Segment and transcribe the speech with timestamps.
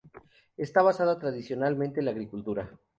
[0.57, 2.71] Está basada tradicionalmente en la agricultura.